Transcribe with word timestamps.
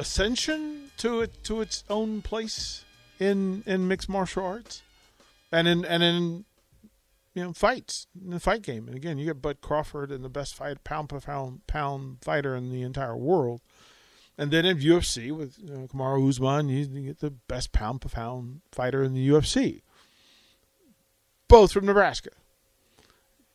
ascension 0.00 0.90
to 0.96 1.20
it 1.20 1.44
to 1.44 1.60
its 1.60 1.84
own 1.88 2.22
place 2.22 2.84
in 3.18 3.62
in 3.66 3.86
mixed 3.86 4.08
martial 4.08 4.44
arts 4.44 4.82
and 5.52 5.68
in 5.68 5.84
and 5.84 6.02
in 6.02 6.44
you 7.34 7.42
know 7.44 7.52
fights 7.52 8.06
in 8.20 8.30
the 8.30 8.40
fight 8.40 8.62
game. 8.62 8.86
And 8.88 8.96
again, 8.96 9.18
you 9.18 9.26
get 9.26 9.42
Bud 9.42 9.60
Crawford 9.60 10.10
and 10.10 10.24
the 10.24 10.28
best 10.28 10.54
fight 10.54 10.82
pound 10.84 11.08
per 11.10 11.20
pound 11.20 11.66
pound 11.66 12.18
fighter 12.22 12.56
in 12.56 12.72
the 12.72 12.82
entire 12.82 13.16
world. 13.16 13.60
And 14.38 14.50
then 14.50 14.64
in 14.64 14.78
UFC 14.78 15.30
with 15.36 15.58
you 15.58 15.70
know, 15.70 15.86
Kamaru 15.86 16.26
Usman, 16.26 16.70
you, 16.70 16.86
get 16.86 17.20
the 17.20 17.30
best 17.30 17.72
pound 17.72 18.00
per 18.00 18.08
pound 18.08 18.62
fighter 18.72 19.02
in 19.02 19.12
the 19.12 19.28
UFC. 19.28 19.82
Both 21.46 21.72
from 21.72 21.84
Nebraska. 21.84 22.30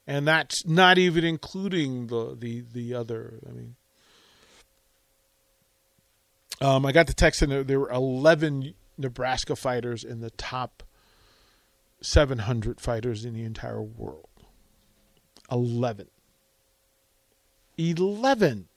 And 0.05 0.27
that's 0.27 0.63
not 0.67 0.99
even 0.99 1.23
including 1.23 2.07
the 2.07 2.35
the 2.39 2.63
the 2.71 2.93
other. 2.93 3.39
I 3.49 3.51
mean, 3.51 3.75
um, 6.61 6.85
I 6.85 6.91
got 6.91 7.07
the 7.07 7.13
text 7.13 7.41
in 7.41 7.49
there. 7.49 7.63
There 7.63 7.79
were 7.79 7.91
11 7.91 8.73
Nebraska 8.97 9.55
fighters 9.55 10.03
in 10.03 10.21
the 10.21 10.31
top 10.31 10.83
700 12.01 12.79
fighters 12.79 13.25
in 13.25 13.33
the 13.33 13.43
entire 13.43 13.81
world. 13.81 14.29
11. 15.51 16.07
11. 17.77 18.67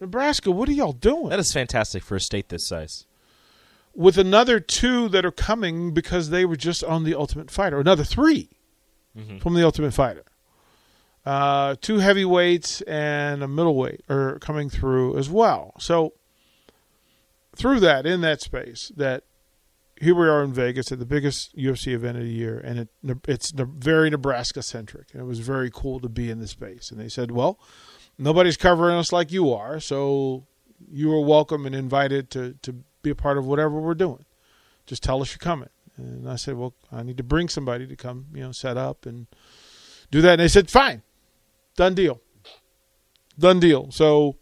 Nebraska, 0.00 0.50
what 0.50 0.68
are 0.68 0.72
y'all 0.72 0.92
doing? 0.92 1.28
That 1.28 1.38
is 1.38 1.52
fantastic 1.52 2.02
for 2.02 2.16
a 2.16 2.20
state 2.20 2.48
this 2.48 2.66
size. 2.66 3.06
With 3.94 4.18
another 4.18 4.58
two 4.58 5.08
that 5.10 5.24
are 5.24 5.30
coming 5.30 5.92
because 5.94 6.30
they 6.30 6.44
were 6.44 6.56
just 6.56 6.82
on 6.82 7.04
the 7.04 7.14
Ultimate 7.14 7.50
Fighter. 7.50 7.78
Another 7.78 8.04
3 8.04 8.48
from 9.40 9.54
the 9.54 9.62
Ultimate 9.64 9.92
Fighter. 9.92 10.24
Uh, 11.24 11.76
two 11.80 11.98
heavyweights 11.98 12.80
and 12.82 13.42
a 13.42 13.48
middleweight 13.48 14.00
are 14.08 14.38
coming 14.40 14.68
through 14.70 15.16
as 15.18 15.30
well. 15.30 15.74
So 15.78 16.14
through 17.54 17.80
that, 17.80 18.06
in 18.06 18.20
that 18.22 18.40
space, 18.40 18.92
that 18.96 19.24
here 20.00 20.14
we 20.14 20.26
are 20.26 20.42
in 20.42 20.52
Vegas 20.52 20.90
at 20.90 20.98
the 20.98 21.06
biggest 21.06 21.56
UFC 21.56 21.92
event 21.92 22.16
of 22.18 22.24
the 22.24 22.32
year, 22.32 22.58
and 22.58 22.80
it, 22.80 22.88
it's 23.28 23.50
very 23.50 24.10
Nebraska 24.10 24.62
centric. 24.62 25.08
And 25.12 25.22
it 25.22 25.26
was 25.26 25.38
very 25.38 25.70
cool 25.72 26.00
to 26.00 26.08
be 26.08 26.30
in 26.30 26.40
the 26.40 26.48
space. 26.48 26.90
And 26.90 26.98
they 26.98 27.08
said, 27.08 27.30
well, 27.30 27.60
nobody's 28.18 28.56
covering 28.56 28.96
us 28.96 29.12
like 29.12 29.30
you 29.30 29.52
are, 29.52 29.78
so 29.78 30.46
you 30.90 31.12
are 31.12 31.20
welcome 31.20 31.66
and 31.66 31.74
invited 31.74 32.30
to, 32.30 32.54
to 32.62 32.82
be 33.02 33.10
a 33.10 33.14
part 33.14 33.38
of 33.38 33.46
whatever 33.46 33.80
we're 33.80 33.94
doing. 33.94 34.24
Just 34.86 35.02
tell 35.02 35.22
us 35.22 35.32
you're 35.32 35.38
coming. 35.38 35.68
And 35.96 36.28
I 36.28 36.36
said, 36.36 36.56
well, 36.56 36.74
I 36.90 37.02
need 37.02 37.18
to 37.18 37.22
bring 37.22 37.48
somebody 37.48 37.86
to 37.86 37.96
come, 37.96 38.26
you 38.34 38.42
know, 38.42 38.52
set 38.52 38.76
up 38.76 39.06
and 39.06 39.26
do 40.10 40.20
that. 40.22 40.32
And 40.32 40.40
they 40.40 40.48
said, 40.48 40.70
fine, 40.70 41.02
done 41.76 41.94
deal, 41.94 42.20
done 43.38 43.60
deal. 43.60 43.90
So, 43.90 44.36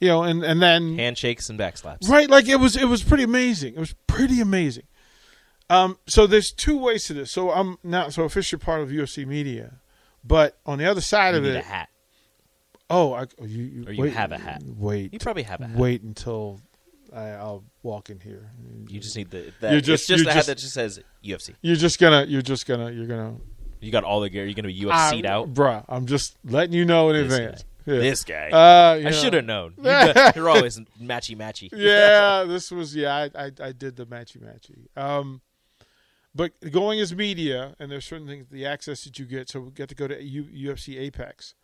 you 0.00 0.08
know, 0.08 0.22
and 0.22 0.42
and 0.42 0.60
then 0.62 0.96
Handshakes 0.96 1.48
and 1.50 1.58
backslaps. 1.58 2.08
Right, 2.08 2.28
like 2.28 2.48
it 2.48 2.56
was 2.56 2.76
it 2.76 2.86
was 2.86 3.02
pretty 3.02 3.22
amazing. 3.24 3.74
It 3.74 3.80
was 3.80 3.94
pretty 4.06 4.40
amazing. 4.40 4.84
Um, 5.68 5.98
so 6.08 6.26
there's 6.26 6.50
two 6.50 6.76
ways 6.78 7.04
to 7.04 7.12
this. 7.14 7.30
So 7.30 7.50
I'm 7.52 7.76
not 7.84 8.12
so 8.12 8.24
officially 8.24 8.58
part 8.58 8.80
of 8.80 8.88
UFC 8.88 9.24
media, 9.26 9.74
but 10.24 10.58
on 10.66 10.78
the 10.78 10.86
other 10.86 11.00
side 11.00 11.30
You 11.34 11.38
of 11.38 11.44
need 11.44 11.50
it, 11.50 11.56
a 11.58 11.62
hat. 11.62 11.88
oh, 12.88 13.12
I, 13.12 13.26
oh, 13.40 13.44
you, 13.44 13.62
you 13.64 13.84
Or 13.86 13.92
you 13.92 14.02
wait, 14.02 14.12
have 14.14 14.32
a 14.32 14.38
hat. 14.38 14.62
Wait, 14.66 15.12
You 15.12 15.20
probably 15.20 15.44
have 15.44 15.60
a 15.60 15.68
hat. 15.68 15.76
Wait 15.78 16.02
until 16.02 16.60
I, 17.14 17.28
I'll 17.30 17.62
walk 17.84 18.10
in 18.10 18.18
here. 18.18 18.50
You 18.88 18.98
just 18.98 19.16
need 19.16 19.30
the. 19.30 19.52
That, 19.60 19.70
You're 19.72 19.80
just- 19.80 20.02
it's 20.02 20.06
just 20.08 20.22
you're 20.24 20.30
a 20.30 20.32
hat 20.32 20.38
just- 20.40 20.46
that 20.48 20.58
just 20.58 20.74
says 20.74 21.00
UFC. 21.24 21.54
You're 21.62 21.76
just 21.76 22.00
gonna. 22.00 22.24
You're 22.26 22.42
just 22.42 22.66
gonna. 22.66 22.90
You're 22.90 23.06
gonna. 23.06 23.36
You 23.80 23.92
got 23.92 24.02
all 24.04 24.20
the 24.20 24.28
gear. 24.28 24.44
You're 24.44 24.54
going 24.54 24.64
to 24.64 24.74
be 24.74 24.80
UFC'd 24.82 25.24
out. 25.24 25.54
bruh. 25.54 25.84
I'm 25.88 26.04
just 26.04 26.36
letting 26.44 26.74
you 26.74 26.84
know 26.84 27.08
in 27.10 27.16
This 27.28 27.32
advance. 27.38 27.62
guy. 27.62 27.68
Yeah. 27.86 27.98
This 27.98 28.24
guy. 28.24 28.50
Uh, 28.50 29.08
I 29.08 29.10
should 29.10 29.32
have 29.34 29.44
known. 29.44 29.74
You 29.78 29.84
got- 29.84 30.36
You're 30.36 30.48
always 30.50 30.78
matchy 31.00 31.36
matchy. 31.36 31.68
yeah, 31.74 32.44
this 32.48 32.70
was 32.70 32.94
yeah. 32.94 33.14
I, 33.34 33.44
I 33.46 33.52
I 33.62 33.72
did 33.72 33.96
the 33.96 34.06
matchy 34.06 34.38
matchy. 34.38 34.86
Um, 35.00 35.40
but 36.34 36.52
going 36.70 37.00
as 37.00 37.14
media, 37.14 37.74
and 37.78 37.90
there's 37.90 38.04
certain 38.04 38.26
things, 38.26 38.46
the 38.50 38.64
access 38.66 39.04
that 39.04 39.18
you 39.18 39.24
get. 39.26 39.48
So 39.48 39.60
we 39.60 39.70
get 39.72 39.88
to 39.88 39.94
go 39.94 40.06
to 40.08 40.22
U, 40.22 40.44
UFC 40.74 40.98
Apex, 40.98 41.54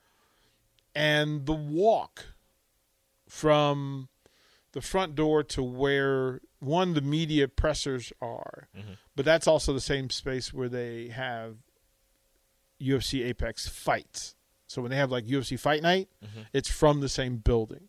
and 0.94 1.46
the 1.46 1.52
walk 1.52 2.26
from 3.28 4.08
the 4.72 4.80
front 4.80 5.14
door 5.14 5.42
to 5.42 5.62
where 5.62 6.40
one 6.60 6.94
the 6.94 7.00
media 7.00 7.48
pressers 7.48 8.12
are, 8.20 8.68
but 9.14 9.24
that's 9.24 9.46
also 9.46 9.72
the 9.72 9.80
same 9.80 10.10
space 10.10 10.52
where 10.52 10.68
they 10.68 11.08
have 11.08 11.56
UFC 12.80 13.24
Apex 13.26 13.68
fights. 13.68 14.35
So 14.66 14.82
when 14.82 14.90
they 14.90 14.96
have 14.96 15.10
like 15.10 15.26
UFC 15.26 15.58
Fight 15.58 15.82
Night, 15.82 16.08
mm-hmm. 16.24 16.42
it's 16.52 16.70
from 16.70 17.00
the 17.00 17.08
same 17.08 17.36
building. 17.36 17.88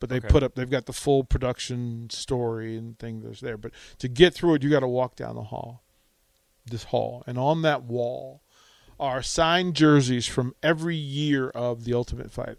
But 0.00 0.08
they 0.10 0.16
Okay. 0.16 0.28
put 0.28 0.42
up 0.42 0.54
they've 0.54 0.68
got 0.70 0.86
the 0.86 0.92
full 0.92 1.24
production 1.24 2.08
story 2.10 2.76
and 2.76 2.98
thing 2.98 3.20
that's 3.22 3.40
there. 3.40 3.56
But 3.56 3.72
to 3.98 4.08
get 4.08 4.34
through 4.34 4.54
it 4.54 4.62
you 4.62 4.70
got 4.70 4.80
to 4.80 4.88
walk 4.88 5.16
down 5.16 5.34
the 5.34 5.44
hall 5.44 5.82
this 6.66 6.84
hall. 6.84 7.22
And 7.26 7.38
on 7.38 7.62
that 7.62 7.82
wall 7.84 8.40
are 8.98 9.22
signed 9.22 9.74
jerseys 9.74 10.26
from 10.26 10.54
every 10.62 10.96
year 10.96 11.50
of 11.50 11.84
the 11.84 11.92
ultimate 11.94 12.30
fighter. 12.32 12.58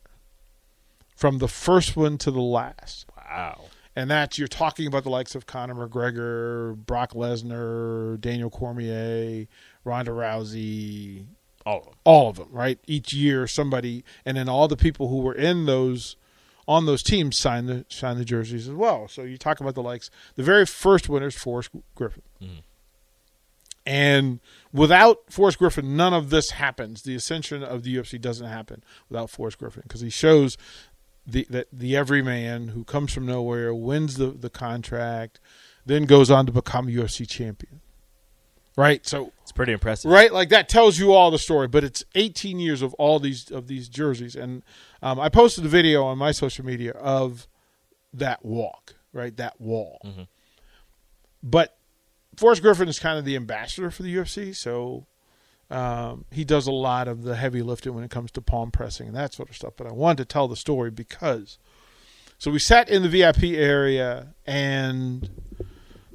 From 1.16 1.38
the 1.40 1.48
first 1.48 1.96
one 1.96 2.18
to 2.20 2.32
the 2.32 2.42
last. 2.42 3.06
Wow. 3.16 3.62
and 3.96 4.10
that's 4.12 4.38
you're 4.38 4.48
talking 4.48 4.86
about 4.88 5.04
the 5.04 5.10
likes 5.10 5.34
of 5.36 5.46
Conor 5.46 5.88
McGregor, 5.88 6.76
Brock 6.76 7.14
Lesnar, 7.14 8.20
Daniel 8.22 8.50
Cormier, 8.50 9.48
Ronda 9.84 10.12
Rousey, 10.12 11.26
All 11.66 11.80
of 11.80 11.86
them. 11.86 11.94
all 12.04 12.30
of 12.30 12.36
them, 12.38 12.50
right? 12.52 12.80
Each 12.86 13.12
year, 13.12 13.48
somebody, 13.48 14.04
and 14.24 14.38
then 14.38 14.48
all 14.48 14.68
the 14.68 14.78
people 14.78 15.08
who 15.08 15.18
were 15.18 15.34
in 15.34 15.66
those 15.66 16.16
on 16.68 16.86
those 16.86 17.04
teams 17.04 17.38
signed 17.38 17.68
the 17.68 17.86
signed 17.90 18.20
the 18.20 18.26
jerseys 18.26 18.68
as 18.68 18.74
well. 18.74 19.08
So 19.08 19.24
you 19.24 19.38
talk 19.38 19.60
about 19.60 19.76
the 19.76 19.84
likes. 19.84 20.10
The 20.36 20.44
very 20.44 20.66
first 20.66 21.10
winner 21.10 21.28
is 21.28 21.36
Forrest 21.36 21.72
Griffin, 21.96 22.22
mm-hmm. 22.42 22.60
and 23.86 24.40
without 24.72 25.32
Forrest 25.32 25.58
Griffin, 25.58 25.96
none 25.98 26.14
of 26.14 26.30
this 26.30 26.52
happens. 26.52 27.02
The 27.02 27.16
ascension 27.16 27.64
of 27.64 27.84
the 27.84 27.96
UFC 27.96 28.22
doesn't 28.22 28.48
happen 28.48 28.84
without 29.10 29.32
Forrest 29.32 29.58
Griffin 29.58 29.84
because 29.84 30.02
he 30.02 30.10
shows 30.12 30.58
the 31.26 31.48
that 31.50 31.68
the 31.74 31.96
everyman 31.96 32.70
who 32.70 32.84
comes 32.84 33.12
from 33.12 33.26
nowhere 33.26 33.74
wins 33.74 34.18
the 34.18 34.28
the 34.28 34.52
contract, 34.52 35.40
then 35.86 36.06
goes 36.06 36.30
on 36.30 36.46
to 36.46 36.52
become 36.52 36.88
UFC 36.88 37.28
champion. 37.28 37.82
Right, 38.78 39.06
so 39.06 39.32
It's 39.42 39.52
pretty 39.54 39.72
impressive. 39.72 40.12
right? 40.12 40.34
Like 40.34 40.50
that 40.50 40.68
tells 40.68 41.00
you 41.00 41.14
all 41.14 41.32
the 41.32 41.40
story 41.40 41.68
but 41.68 41.84
it's 41.84 42.04
18 42.16 42.60
years 42.60 42.82
of 42.82 42.94
all 42.96 43.20
these 43.20 43.50
of 43.52 43.68
these 43.68 43.88
jerseys. 43.90 44.36
And 44.36 44.64
um, 45.02 45.20
i 45.20 45.30
posted 45.30 45.66
a 45.66 45.70
video 45.70 46.04
on 46.04 46.18
my 46.18 46.32
social 46.32 46.66
media 46.66 46.92
of 46.92 47.48
that 48.14 48.44
walk 48.46 48.96
right? 49.16 49.36
That 49.38 49.60
wall. 49.60 50.00
But 51.42 51.78
Forrest 52.36 52.62
Griffin 52.62 52.88
is 52.88 53.00
kind 53.00 53.18
of 53.18 53.26
the 53.26 53.36
ambassador 53.36 53.90
for 53.90 54.04
the 54.04 54.14
UFC, 54.14 54.56
so 54.56 55.08
um, 55.72 56.26
he 56.32 56.44
does 56.44 56.68
a 56.68 56.72
lot 56.72 57.08
of 57.08 57.24
the 57.24 57.36
heavy 57.36 57.62
lifting 57.62 57.96
when 57.96 58.04
it 58.04 58.12
comes 58.12 58.30
to 58.32 58.42
palm 58.42 58.72
pressing 58.72 59.08
and 59.08 59.16
that 59.16 59.34
sort 59.34 59.50
of 59.50 59.56
stuff. 59.56 59.74
But 59.78 59.88
I 59.88 59.94
wanted 59.94 60.18
to 60.18 60.26
tell 60.26 60.48
the 60.48 60.56
story 60.58 60.92
because 60.92 61.58
so 62.38 62.52
we 62.52 62.60
sat 62.60 62.90
in 62.90 63.02
the 63.02 63.10
VIP 63.10 63.44
area 63.44 64.34
and 64.46 65.30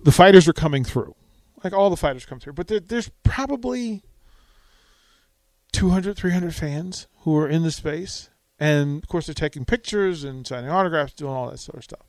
the 0.02 0.12
fighters 0.12 0.46
are 0.46 0.52
coming 0.52 0.84
through, 0.84 1.14
like 1.62 1.72
all 1.72 1.90
the 1.90 1.96
fighters 1.96 2.24
come 2.24 2.40
through, 2.40 2.54
but 2.54 2.68
there, 2.68 2.80
there's 2.80 3.10
probably 3.22 4.02
200, 5.72 6.16
300 6.16 6.54
fans 6.54 7.06
who 7.20 7.36
are 7.36 7.48
in 7.48 7.62
the 7.62 7.70
space, 7.70 8.30
and 8.58 9.02
of 9.02 9.08
course 9.08 9.26
they're 9.26 9.34
taking 9.34 9.64
pictures 9.64 10.24
and 10.24 10.46
signing 10.46 10.70
autographs, 10.70 11.12
doing 11.12 11.32
all 11.32 11.50
that 11.50 11.58
sort 11.58 11.78
of 11.78 11.84
stuff. 11.84 12.06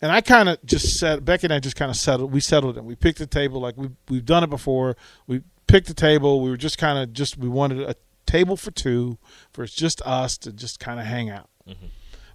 And 0.00 0.10
I 0.10 0.20
kind 0.20 0.48
of 0.48 0.58
just 0.64 0.98
said, 0.98 1.24
Becky 1.24 1.46
and 1.46 1.54
I 1.54 1.60
just 1.60 1.76
kind 1.76 1.90
of 1.90 1.96
settled. 1.96 2.32
We 2.32 2.40
settled 2.40 2.76
it. 2.76 2.84
We 2.84 2.96
picked 2.96 3.20
a 3.20 3.26
table 3.26 3.60
like 3.60 3.76
we 3.76 3.90
we've 4.08 4.24
done 4.24 4.42
it 4.42 4.50
before. 4.50 4.96
We 5.28 5.42
picked 5.68 5.88
a 5.90 5.94
table. 5.94 6.40
We 6.40 6.50
were 6.50 6.56
just 6.56 6.76
kind 6.76 6.98
of 6.98 7.12
just 7.12 7.38
we 7.38 7.48
wanted 7.48 7.88
a 7.88 7.94
table 8.26 8.56
for 8.56 8.72
two, 8.72 9.18
for 9.52 9.62
it's 9.62 9.74
just 9.74 10.02
us 10.02 10.36
to 10.38 10.52
just 10.52 10.80
kind 10.80 10.98
of 10.98 11.06
hang 11.06 11.30
out. 11.30 11.48
Mm-hmm. 11.68 11.86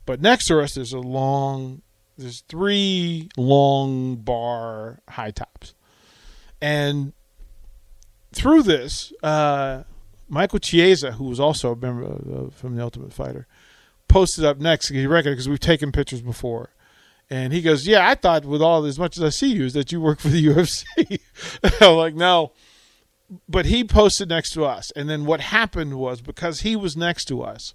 But 0.06 0.22
next 0.22 0.48
to 0.48 0.60
us, 0.62 0.76
there's 0.76 0.94
a 0.94 1.00
long, 1.00 1.82
there's 2.18 2.42
three 2.48 3.30
long 3.36 4.16
bar 4.16 5.00
high 5.10 5.32
tops, 5.32 5.74
and 6.62 7.14
through 8.34 8.64
this, 8.64 9.14
uh, 9.24 9.84
Michael 10.30 10.60
Chiesa, 10.60 11.14
who 11.14 11.26
was 11.26 11.40
also 11.40 11.72
a 11.72 11.76
member 11.76 12.04
of, 12.04 12.54
from 12.56 12.76
the 12.76 12.84
Ultimate 12.84 13.14
Fighter, 13.14 13.48
posted 14.08 14.46
up 14.46 14.60
next. 14.60 14.88
To 14.88 14.94
he 14.94 15.08
reckoned 15.08 15.34
because 15.34 15.50
we've 15.50 15.60
taken 15.60 15.92
pictures 15.92 16.22
before. 16.22 16.70
And 17.30 17.52
he 17.52 17.62
goes, 17.62 17.88
"Yeah, 17.88 18.08
I 18.08 18.16
thought 18.16 18.46
with 18.46 18.62
all 18.62 18.86
as 18.86 19.00
much 19.00 19.18
as 19.18 19.24
I 19.24 19.30
see 19.30 19.54
you 19.54 19.66
is 19.66 19.74
that 19.74 19.92
you 19.92 20.00
work 20.00 20.20
for 20.20 20.30
the 20.30 20.46
UFC." 20.48 21.20
I'm 21.82 21.96
like, 21.96 22.16
"No." 22.16 22.52
But 23.50 23.66
he 23.66 23.84
posted 23.84 24.30
next 24.30 24.52
to 24.52 24.64
us, 24.64 24.92
and 24.92 25.10
then 25.10 25.26
what 25.26 25.42
happened 25.42 25.96
was 25.96 26.22
because 26.22 26.62
he 26.62 26.78
was 26.78 26.96
next 26.96 27.26
to 27.26 27.42
us, 27.42 27.74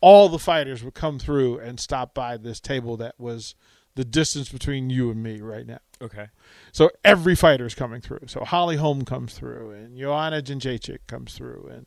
all 0.00 0.28
the 0.28 0.38
fighters 0.38 0.84
would 0.84 0.94
come 0.94 1.18
through 1.18 1.58
and 1.58 1.80
stop 1.80 2.14
by 2.14 2.36
this 2.36 2.60
table 2.60 2.96
that 2.98 3.16
was 3.18 3.56
the 3.96 4.04
distance 4.04 4.50
between 4.50 4.90
you 4.90 5.10
and 5.10 5.22
me 5.22 5.40
right 5.40 5.66
now. 5.66 5.80
Okay. 6.00 6.28
So 6.70 6.90
every 7.02 7.34
fighter 7.34 7.66
is 7.66 7.74
coming 7.74 8.00
through. 8.00 8.20
So 8.28 8.44
Holly 8.44 8.76
Holm 8.76 9.04
comes 9.04 9.34
through, 9.34 9.72
and 9.72 9.98
Joanna 9.98 10.42
Jędrzejczyk 10.42 10.98
comes 11.06 11.34
through, 11.34 11.68
and 11.72 11.86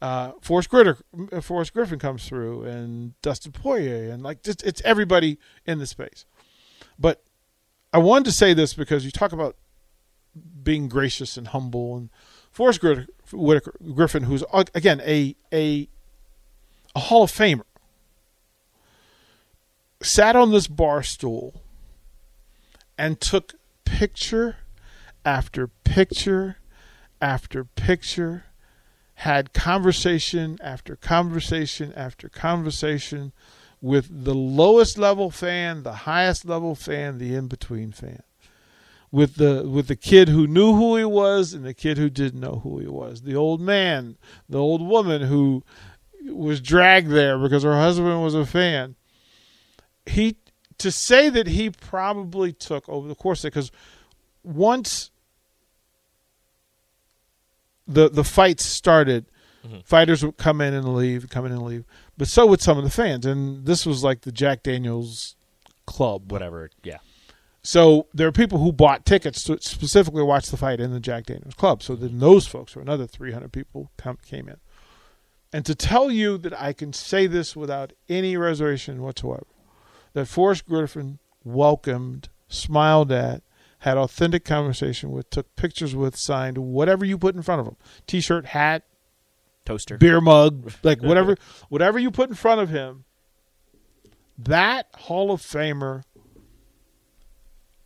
uh, 0.00 0.32
Forrest, 0.40 0.70
Gritter, 0.70 1.00
uh, 1.30 1.40
Forrest 1.40 1.72
Griffin 1.74 1.98
comes 1.98 2.26
through, 2.26 2.64
and 2.64 3.20
Dustin 3.22 3.52
Poirier, 3.52 4.10
and 4.10 4.22
like 4.22 4.42
just 4.42 4.64
it's 4.64 4.82
everybody 4.84 5.38
in 5.64 5.78
the 5.78 5.86
space. 5.86 6.24
But 6.98 7.22
I 7.92 7.98
wanted 7.98 8.24
to 8.24 8.32
say 8.32 8.54
this 8.54 8.74
because 8.74 9.04
you 9.04 9.10
talk 9.10 9.32
about 9.32 9.56
being 10.62 10.88
gracious 10.88 11.36
and 11.36 11.48
humble, 11.48 11.96
and 11.96 12.10
Forrest 12.50 12.80
Gritter, 12.80 13.06
Whitaker, 13.30 13.74
Griffin, 13.94 14.24
who's 14.24 14.42
again 14.74 15.02
a 15.04 15.36
a 15.52 15.88
a 16.96 16.98
Hall 16.98 17.24
of 17.24 17.30
Famer, 17.30 17.64
sat 20.02 20.36
on 20.36 20.50
this 20.50 20.66
bar 20.66 21.02
stool 21.02 21.62
and 22.98 23.20
took 23.20 23.54
picture 23.84 24.56
after 25.24 25.68
picture 25.68 26.56
after 27.22 27.64
picture, 27.64 28.44
had 29.14 29.52
conversation 29.52 30.58
after 30.60 30.96
conversation 30.96 31.92
after 31.94 32.28
conversation 32.28 33.32
with 33.80 34.24
the 34.24 34.34
lowest 34.34 34.98
level 34.98 35.30
fan, 35.30 35.84
the 35.84 35.92
highest 35.92 36.44
level 36.44 36.74
fan, 36.74 37.18
the 37.18 37.34
in 37.34 37.46
between 37.46 37.92
fan. 37.92 38.22
With 39.12 39.36
the 39.36 39.68
with 39.68 39.88
the 39.88 39.96
kid 39.96 40.28
who 40.28 40.46
knew 40.46 40.74
who 40.74 40.96
he 40.96 41.04
was 41.04 41.52
and 41.52 41.64
the 41.64 41.74
kid 41.74 41.98
who 41.98 42.08
didn't 42.08 42.40
know 42.40 42.60
who 42.62 42.78
he 42.78 42.88
was. 42.88 43.22
The 43.22 43.36
old 43.36 43.60
man, 43.60 44.16
the 44.48 44.58
old 44.58 44.80
woman 44.80 45.22
who 45.22 45.62
was 46.26 46.60
dragged 46.60 47.10
there 47.10 47.38
because 47.38 47.62
her 47.62 47.74
husband 47.74 48.22
was 48.22 48.34
a 48.34 48.46
fan. 48.46 48.96
He 50.06 50.36
to 50.78 50.90
say 50.90 51.28
that 51.28 51.46
he 51.46 51.70
probably 51.70 52.52
took 52.52 52.88
over 52.88 53.06
the 53.06 53.14
course 53.14 53.44
of 53.44 53.48
it 53.48 53.50
because 53.54 53.70
once 54.42 55.10
the 57.86 58.08
the 58.08 58.24
fights 58.24 58.64
started, 58.64 59.26
Mm-hmm. 59.64 59.78
fighters 59.84 60.24
would 60.24 60.38
come 60.38 60.60
in 60.60 60.74
and 60.74 60.92
leave, 60.92 61.28
come 61.28 61.46
in 61.46 61.52
and 61.52 61.62
leave, 61.62 61.84
but 62.18 62.26
so 62.26 62.46
would 62.46 62.60
some 62.60 62.78
of 62.78 62.82
the 62.82 62.90
fans, 62.90 63.24
and 63.24 63.64
this 63.64 63.86
was 63.86 64.02
like 64.02 64.22
the 64.22 64.32
Jack 64.32 64.64
Daniels 64.64 65.36
club. 65.86 66.32
Whatever. 66.32 66.68
Yeah. 66.82 66.98
So 67.62 68.08
there 68.12 68.26
are 68.26 68.32
people 68.32 68.58
who 68.58 68.72
bought 68.72 69.06
tickets 69.06 69.44
to 69.44 69.58
specifically 69.60 70.24
watch 70.24 70.48
the 70.48 70.56
fight 70.56 70.80
in 70.80 70.90
the 70.90 70.98
Jack 70.98 71.26
Daniels 71.26 71.54
club. 71.54 71.80
So 71.80 71.94
then 71.94 72.18
those 72.18 72.44
folks, 72.44 72.76
or 72.76 72.80
another 72.80 73.06
300 73.06 73.52
people, 73.52 73.92
come, 73.96 74.18
came 74.26 74.48
in. 74.48 74.56
And 75.52 75.64
to 75.64 75.76
tell 75.76 76.10
you 76.10 76.38
that 76.38 76.60
I 76.60 76.72
can 76.72 76.92
say 76.92 77.28
this 77.28 77.54
without 77.54 77.92
any 78.08 78.36
reservation 78.36 79.00
whatsoever, 79.00 79.46
that 80.12 80.26
Forrest 80.26 80.66
Griffin 80.66 81.18
welcomed, 81.44 82.28
smiled 82.48 83.10
at, 83.12 83.42
had 83.80 83.96
authentic 83.96 84.44
conversation 84.44 85.10
with, 85.10 85.28
took 85.30 85.54
pictures 85.56 85.94
with, 85.94 86.16
signed 86.16 86.58
whatever 86.58 87.04
you 87.04 87.18
put 87.18 87.34
in 87.34 87.42
front 87.42 87.60
of 87.60 87.66
him, 87.66 87.76
t-shirt, 88.06 88.46
hat, 88.46 88.84
Toaster. 89.64 89.98
beer 89.98 90.20
mug, 90.20 90.72
like 90.82 91.02
whatever, 91.02 91.36
whatever 91.68 91.98
you 91.98 92.10
put 92.10 92.28
in 92.28 92.34
front 92.34 92.60
of 92.60 92.68
him. 92.68 93.04
That 94.38 94.86
Hall 94.94 95.30
of 95.30 95.40
Famer 95.40 96.04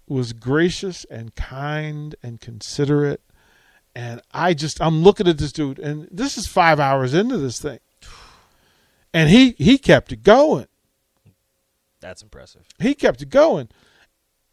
was 0.07 0.33
gracious 0.33 1.05
and 1.07 1.35
kind 1.35 2.15
and 2.23 2.41
considerate, 2.41 3.21
and 3.95 4.21
I 4.33 4.55
just 4.55 4.81
I'm 4.81 5.03
looking 5.03 5.27
at 5.27 5.39
this 5.39 5.53
dude, 5.53 5.79
and 5.79 6.09
this 6.11 6.39
is 6.39 6.47
five 6.47 6.79
hours 6.79 7.15
into 7.15 7.37
this 7.37 7.61
thing, 7.61 7.81
and 9.13 9.29
he 9.29 9.51
he 9.59 9.79
kept 9.79 10.13
it 10.13 10.23
going. 10.23 10.67
That's 12.07 12.23
impressive. 12.23 12.65
He 12.79 12.95
kept 12.95 13.21
it 13.23 13.31
going. 13.31 13.69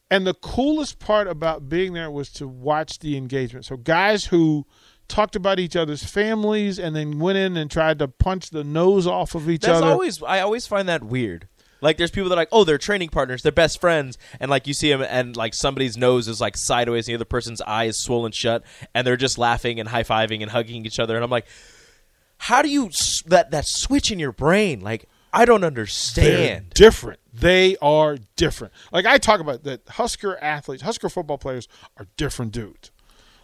And 0.09 0.27
the 0.27 0.33
coolest 0.33 0.99
part 0.99 1.27
about 1.27 1.69
being 1.69 1.93
there 1.93 2.11
was 2.11 2.29
to 2.33 2.47
watch 2.47 2.99
the 2.99 3.17
engagement. 3.17 3.65
So 3.65 3.77
guys 3.77 4.25
who 4.25 4.65
talked 5.07 5.35
about 5.35 5.59
each 5.59 5.75
other's 5.75 6.03
families 6.03 6.79
and 6.79 6.95
then 6.95 7.19
went 7.19 7.37
in 7.37 7.57
and 7.57 7.69
tried 7.69 7.99
to 7.99 8.07
punch 8.07 8.49
the 8.49 8.63
nose 8.63 9.05
off 9.05 9.35
of 9.35 9.49
each 9.49 9.61
That's 9.61 9.77
other. 9.77 9.91
always 9.91 10.21
I 10.23 10.39
always 10.39 10.65
find 10.67 10.87
that 10.89 11.03
weird. 11.03 11.47
Like 11.81 11.97
there's 11.97 12.11
people 12.11 12.29
that 12.29 12.35
are 12.35 12.41
like, 12.41 12.49
oh, 12.51 12.63
they're 12.63 12.77
training 12.77 13.09
partners, 13.09 13.43
they're 13.43 13.51
best 13.51 13.81
friends, 13.81 14.17
and 14.39 14.49
like 14.49 14.67
you 14.67 14.73
see 14.73 14.89
them, 14.89 15.05
and 15.07 15.35
like 15.35 15.53
somebody's 15.53 15.97
nose 15.97 16.27
is 16.27 16.39
like 16.39 16.55
sideways, 16.55 17.07
and 17.07 17.13
the 17.13 17.17
other 17.17 17.25
person's 17.25 17.61
eye 17.61 17.85
is 17.85 18.01
swollen 18.01 18.31
shut, 18.31 18.63
and 18.95 19.05
they're 19.05 19.17
just 19.17 19.37
laughing 19.37 19.79
and 19.79 19.89
high 19.89 20.03
fiving 20.03 20.41
and 20.41 20.49
hugging 20.51 20.85
each 20.85 20.99
other, 20.99 21.15
and 21.15 21.23
I'm 21.23 21.29
like, 21.29 21.45
how 22.37 22.61
do 22.61 22.69
you 22.69 22.89
that 23.25 23.51
that 23.51 23.67
switch 23.67 24.11
in 24.11 24.19
your 24.19 24.31
brain? 24.31 24.79
Like 24.79 25.09
I 25.33 25.45
don't 25.45 25.61
They're 25.61 25.67
understand. 25.67 26.69
different. 26.73 27.19
They 27.33 27.75
are 27.81 28.17
different. 28.35 28.73
Like 28.91 29.05
I 29.05 29.17
talk 29.17 29.39
about 29.39 29.63
that 29.63 29.81
Husker 29.89 30.37
athletes, 30.41 30.83
Husker 30.83 31.09
football 31.09 31.37
players 31.39 31.67
are 31.97 32.07
different 32.17 32.51
dudes. 32.51 32.91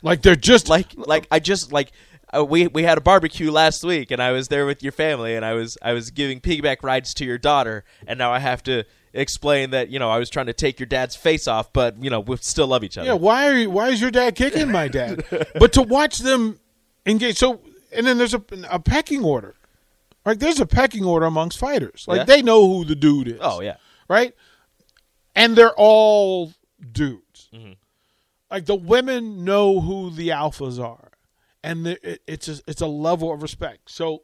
Like 0.01 0.21
they're 0.21 0.35
just 0.35 0.69
Like 0.69 0.87
like 0.95 1.27
I 1.31 1.39
just 1.39 1.71
like. 1.71 1.91
Uh, 2.31 2.45
we 2.45 2.67
we 2.67 2.83
had 2.83 2.95
a 2.95 3.01
barbecue 3.01 3.49
last 3.49 3.83
week, 3.83 4.11
and 4.11 4.21
I 4.21 4.31
was 4.31 4.49
there 4.49 4.67
with 4.67 4.83
your 4.83 4.91
family, 4.91 5.35
and 5.35 5.43
I 5.43 5.53
was 5.53 5.79
I 5.81 5.93
was 5.93 6.11
giving 6.11 6.39
piggyback 6.39 6.83
rides 6.83 7.15
to 7.15 7.25
your 7.25 7.39
daughter, 7.39 7.83
and 8.05 8.19
now 8.19 8.31
I 8.31 8.37
have 8.37 8.61
to 8.63 8.83
explain 9.13 9.71
that 9.71 9.89
you 9.89 9.97
know 9.97 10.11
I 10.11 10.19
was 10.19 10.29
trying 10.29 10.45
to 10.45 10.53
take 10.53 10.79
your 10.79 10.85
dad's 10.85 11.15
face 11.15 11.47
off, 11.47 11.73
but 11.73 11.95
you 12.03 12.11
know 12.11 12.19
we 12.19 12.37
still 12.37 12.67
love 12.67 12.83
each 12.83 12.99
other. 12.99 13.07
Yeah, 13.07 13.15
why 13.15 13.47
are 13.49 13.57
you, 13.57 13.71
why 13.71 13.89
is 13.89 13.99
your 13.99 14.11
dad 14.11 14.35
kicking 14.35 14.71
my 14.71 14.87
dad? 14.87 15.25
but 15.55 15.73
to 15.73 15.81
watch 15.81 16.19
them 16.19 16.59
engage. 17.07 17.37
So 17.39 17.61
and 17.91 18.05
then 18.05 18.19
there's 18.19 18.35
a, 18.35 18.43
a 18.69 18.79
pecking 18.79 19.23
order. 19.23 19.55
Like 20.29 20.39
there's 20.39 20.59
a 20.59 20.65
pecking 20.65 21.03
order 21.05 21.25
amongst 21.25 21.57
fighters. 21.57 22.05
Like 22.07 22.17
Yeah. 22.19 22.23
they 22.25 22.41
know 22.41 22.67
who 22.67 22.85
the 22.85 22.95
dude 22.95 23.27
is. 23.29 23.39
Oh 23.41 23.61
yeah. 23.61 23.77
right? 24.07 24.33
And 25.35 25.55
they're 25.55 25.73
all 25.75 26.53
dudes. 26.91 27.49
Mm-hmm. 27.53 27.73
Like 28.51 28.65
the 28.65 28.75
women 28.75 29.43
know 29.43 29.79
who 29.79 30.09
the 30.11 30.29
alphas 30.29 30.79
are, 30.83 31.11
and 31.63 31.85
the, 31.85 32.11
it, 32.13 32.21
it's 32.27 32.47
a, 32.47 32.59
it's 32.67 32.81
a 32.81 32.87
level 32.87 33.31
of 33.31 33.41
respect. 33.41 33.89
So, 33.91 34.23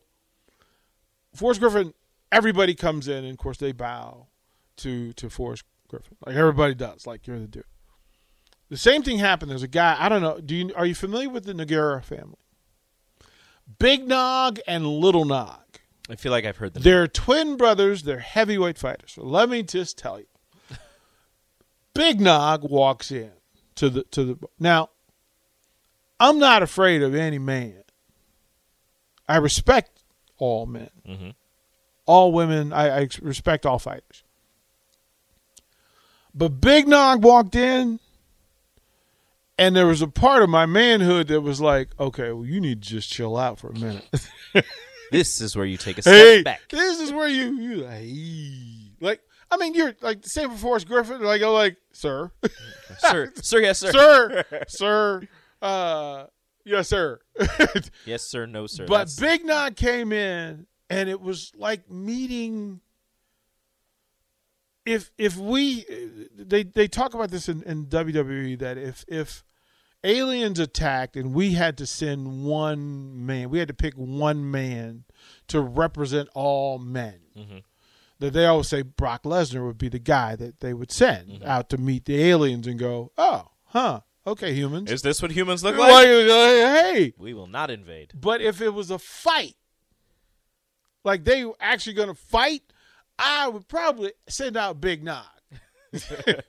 Forrest 1.35 1.59
Griffin, 1.59 1.93
everybody 2.31 2.73
comes 2.75 3.07
in, 3.07 3.23
and 3.23 3.31
of 3.31 3.37
course 3.37 3.57
they 3.57 3.71
bow 3.71 4.27
to 4.77 5.13
to 5.13 5.29
Forrest 5.29 5.63
Griffin, 5.87 6.17
like 6.25 6.35
everybody 6.35 6.73
does. 6.75 7.05
Like 7.07 7.27
you're 7.27 7.39
the 7.39 7.47
dude. 7.47 7.63
The 8.69 8.77
same 8.77 9.03
thing 9.03 9.19
happened. 9.19 9.51
There's 9.51 9.63
a 9.63 9.67
guy. 9.67 9.95
I 9.99 10.09
don't 10.09 10.21
know. 10.23 10.39
Do 10.39 10.55
you 10.55 10.71
are 10.75 10.85
you 10.85 10.95
familiar 10.95 11.29
with 11.29 11.45
the 11.45 11.53
Nogueira 11.53 12.03
family? 12.03 12.37
Big 13.79 14.07
Nog 14.07 14.59
and 14.67 14.87
Little 14.87 15.25
Nog. 15.25 15.59
I 16.09 16.15
feel 16.15 16.31
like 16.31 16.45
I've 16.45 16.57
heard 16.57 16.73
them. 16.73 16.83
They're 16.83 17.07
twin 17.07 17.57
brothers. 17.57 18.03
They're 18.03 18.19
heavyweight 18.19 18.77
fighters. 18.77 19.13
So 19.13 19.23
let 19.23 19.49
me 19.49 19.63
just 19.63 19.97
tell 19.97 20.19
you. 20.19 20.27
Big 21.93 22.19
Nog 22.21 22.63
walks 22.69 23.11
in 23.11 23.31
to 23.75 23.89
the 23.89 24.03
to 24.11 24.23
the 24.25 24.47
now. 24.59 24.89
I'm 26.19 26.37
not 26.39 26.61
afraid 26.61 27.01
of 27.01 27.15
any 27.15 27.39
man. 27.39 27.83
I 29.27 29.37
respect 29.37 30.03
all 30.37 30.65
men, 30.65 30.89
Mhm. 31.07 31.33
all 32.05 32.31
women. 32.31 32.71
I, 32.73 33.01
I 33.03 33.07
respect 33.21 33.65
all 33.65 33.79
fighters. 33.79 34.23
But 36.33 36.59
Big 36.61 36.87
Nog 36.87 37.23
walked 37.23 37.55
in, 37.55 37.99
and 39.57 39.75
there 39.75 39.87
was 39.87 40.01
a 40.01 40.07
part 40.07 40.43
of 40.43 40.49
my 40.49 40.65
manhood 40.65 41.27
that 41.29 41.41
was 41.41 41.61
like, 41.61 41.89
"Okay, 41.99 42.31
well, 42.33 42.45
you 42.45 42.59
need 42.59 42.83
to 42.83 42.89
just 42.89 43.09
chill 43.09 43.37
out 43.37 43.57
for 43.57 43.69
a 43.69 43.73
minute." 43.79 44.29
This 45.11 45.41
is 45.41 45.55
where 45.55 45.65
you 45.65 45.77
take 45.77 45.97
a 45.97 46.01
step 46.01 46.13
hey, 46.13 46.41
back. 46.43 46.61
this 46.69 46.99
is 46.99 47.11
where 47.11 47.27
you 47.27 47.53
you 47.59 47.75
like, 47.77 49.01
like 49.01 49.21
I 49.51 49.57
mean 49.57 49.73
you're 49.75 49.95
like 50.01 50.25
same 50.25 50.49
for 50.51 50.57
Forrest 50.57 50.87
Griffin. 50.87 51.21
Like 51.21 51.41
go 51.41 51.53
like, 51.53 51.77
sir, 51.91 52.31
sir, 52.99 53.31
sir, 53.41 53.59
yes, 53.59 53.79
sir. 53.79 53.91
sir, 53.91 54.45
sir, 54.67 55.21
uh, 55.61 56.25
yes, 56.63 56.87
sir. 56.89 57.19
Yes, 58.05 58.23
sir, 58.23 58.45
no, 58.45 58.67
sir. 58.67 58.85
but 58.87 59.07
That's- 59.09 59.19
Big 59.19 59.45
Nog 59.45 59.75
came 59.75 60.11
in, 60.11 60.65
and 60.89 61.09
it 61.09 61.21
was 61.21 61.51
like 61.57 61.89
meeting. 61.89 62.81
If 64.85 65.11
if 65.17 65.35
we 65.35 65.83
they 66.37 66.61
they 66.63 66.87
talk 66.87 67.15
about 67.15 67.31
this 67.31 67.49
in, 67.49 67.63
in 67.63 67.87
WWE 67.87 68.59
that 68.59 68.77
if 68.77 69.03
if 69.07 69.43
aliens 70.05 70.59
attacked 70.59 71.15
and 71.15 71.33
we 71.33 71.53
had 71.53 71.77
to 71.79 71.85
send 71.85 72.43
one 72.43 73.25
man, 73.25 73.49
we 73.49 73.59
had 73.59 73.67
to 73.67 73.73
pick 73.73 73.93
one 73.95 74.49
man 74.51 75.03
to 75.47 75.59
represent 75.61 76.29
all 76.33 76.77
men. 76.79 77.19
Mm-hmm. 77.37 77.57
That 78.19 78.31
they 78.31 78.45
always 78.45 78.69
say 78.69 78.81
Brock 78.81 79.23
Lesnar 79.23 79.65
would 79.65 79.77
be 79.77 79.89
the 79.89 79.99
guy 79.99 80.35
that 80.37 80.59
they 80.61 80.73
would 80.73 80.91
send 80.91 81.27
Mm-hmm. 81.29 81.45
out 81.47 81.69
to 81.71 81.77
meet 81.77 82.05
the 82.05 82.21
aliens 82.23 82.65
and 82.67 82.79
go, 82.79 83.11
oh, 83.17 83.49
huh, 83.65 84.01
okay, 84.25 84.53
humans. 84.53 84.89
is 84.91 85.01
this 85.01 85.21
what 85.21 85.31
humans 85.31 85.63
look 85.63 85.75
Like, 85.75 85.89
like? 85.91 86.05
hey, 86.07 87.13
We 87.17 87.33
will 87.33 87.47
not 87.47 87.69
invade. 87.69 88.11
but 88.15 88.41
if 88.41 88.61
it 88.61 88.73
was 88.73 88.89
a 88.89 88.99
fight, 88.99 89.55
like 91.03 91.25
they 91.25 91.43
were 91.45 91.55
actually 91.59 91.93
going 91.93 92.07
to 92.07 92.15
fight, 92.15 92.63
I 93.19 93.47
would 93.49 93.67
probably 93.67 94.13
send 94.29 94.55
out 94.57 94.79
Big 94.81 95.03
Nog. 95.03 95.25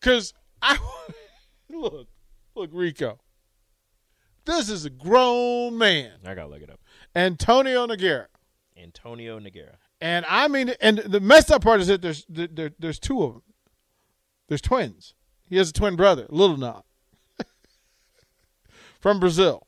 Because 0.00 0.34
I 0.60 0.78
look, 1.70 2.08
look, 2.54 2.70
Rico. 2.72 3.18
This 4.44 4.68
is 4.68 4.84
a 4.84 4.90
grown 4.90 5.78
man, 5.78 6.12
I 6.26 6.34
gotta 6.34 6.48
look 6.48 6.62
it 6.62 6.70
up. 6.70 6.80
Antonio 7.14 7.86
Nogueira, 7.86 8.26
Antonio 8.76 9.38
Nogueira. 9.38 9.76
and 10.00 10.24
I 10.28 10.48
mean, 10.48 10.70
and 10.80 10.98
the 10.98 11.20
messed 11.20 11.50
up 11.52 11.62
part 11.62 11.80
is 11.80 11.86
that 11.86 12.02
there's 12.02 12.24
there, 12.28 12.70
there's 12.78 12.98
two 12.98 13.22
of 13.22 13.32
them. 13.34 13.42
There's 14.48 14.60
twins. 14.60 15.14
He 15.48 15.56
has 15.58 15.70
a 15.70 15.72
twin 15.72 15.94
brother, 15.96 16.26
Little 16.28 16.56
Nog, 16.56 16.82
from 19.00 19.20
Brazil. 19.20 19.66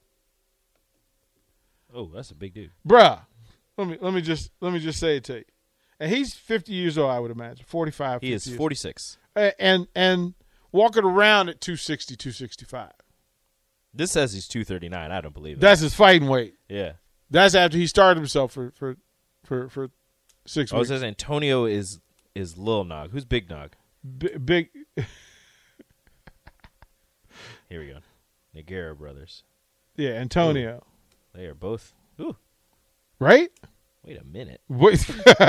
Oh, 1.94 2.10
that's 2.12 2.30
a 2.30 2.34
big 2.34 2.54
dude. 2.54 2.72
Bruh, 2.86 3.20
let 3.78 3.86
me 3.86 3.96
let 4.00 4.12
me 4.12 4.20
just 4.20 4.50
let 4.60 4.72
me 4.72 4.80
just 4.80 4.98
say 4.98 5.18
it 5.18 5.24
to 5.24 5.38
you. 5.38 5.44
And 6.00 6.10
he's 6.10 6.34
50 6.34 6.72
years 6.72 6.98
old, 6.98 7.10
I 7.10 7.20
would 7.20 7.30
imagine, 7.30 7.64
45. 7.68 8.20
He 8.20 8.32
50 8.32 8.34
is 8.34 8.46
years 8.48 8.58
46. 8.58 9.18
A- 9.36 9.62
and 9.62 9.86
and 9.94 10.34
walking 10.74 11.04
around 11.04 11.48
at 11.48 11.60
260, 11.62 12.16
265. 12.16 12.90
This 13.94 14.10
says 14.10 14.32
he's 14.34 14.48
239. 14.48 15.10
I 15.12 15.20
don't 15.20 15.32
believe 15.32 15.60
that. 15.60 15.66
That's 15.66 15.80
his 15.80 15.94
fighting 15.94 16.28
weight. 16.28 16.54
yeah. 16.68 16.94
That's 17.30 17.54
after 17.54 17.78
he 17.78 17.86
started 17.86 18.18
himself 18.20 18.52
for 18.52 18.70
for 18.76 18.96
for, 19.44 19.68
for 19.70 19.88
six 20.46 20.72
Oh, 20.72 20.80
it 20.80 20.86
says 20.88 21.02
Antonio 21.02 21.64
is 21.64 21.98
is 22.34 22.58
Lil 22.58 22.84
Nog. 22.84 23.10
Who's 23.12 23.24
Big 23.24 23.48
Nog? 23.48 23.72
B- 24.18 24.36
big, 24.36 24.68
Here 27.68 27.80
we 27.80 27.86
go. 27.88 27.98
Nogueira 28.54 28.96
brothers. 28.96 29.42
yeah, 29.96 30.10
Antonio, 30.10 30.84
They 31.34 31.46
are 31.46 31.54
both. 31.54 31.94
Ooh, 32.20 32.36
right? 33.18 33.48
wait 34.04 34.20
a 34.20 34.24
minute, 34.24 34.60
Wait, 34.68 35.08